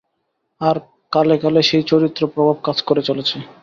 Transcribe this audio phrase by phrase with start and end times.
[0.61, 0.75] আর
[1.13, 3.37] কালে কালে সেই চরিত্র-প্রভাব কাজ করে চলেছে।